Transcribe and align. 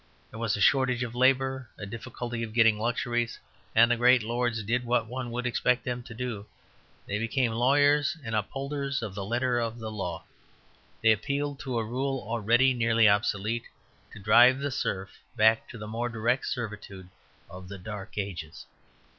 There 0.31 0.39
was 0.39 0.57
a 0.57 0.61
shortage 0.61 1.03
of 1.03 1.13
labour; 1.13 1.69
a 1.77 1.85
difficulty 1.85 2.41
of 2.41 2.55
getting 2.55 2.79
luxuries; 2.79 3.37
and 3.75 3.91
the 3.91 3.95
great 3.97 4.23
lords 4.23 4.63
did 4.63 4.83
what 4.83 5.05
one 5.05 5.29
would 5.29 5.45
expect 5.45 5.83
them 5.85 6.01
to 6.01 6.15
do. 6.15 6.47
They 7.05 7.19
became 7.19 7.51
lawyers, 7.51 8.17
and 8.25 8.33
upholders 8.33 9.03
of 9.03 9.13
the 9.13 9.23
letter 9.23 9.59
of 9.59 9.77
the 9.77 9.91
law. 9.91 10.23
They 11.03 11.11
appealed 11.11 11.59
to 11.59 11.77
a 11.77 11.83
rule 11.85 12.25
already 12.27 12.73
nearly 12.73 13.07
obsolete, 13.07 13.67
to 14.11 14.17
drive 14.19 14.57
the 14.57 14.71
serf 14.71 15.19
back 15.35 15.69
to 15.69 15.77
the 15.77 15.85
more 15.85 16.09
direct 16.09 16.47
servitude 16.47 17.07
of 17.47 17.67
the 17.69 17.77
Dark 17.77 18.17
Ages. 18.17 18.65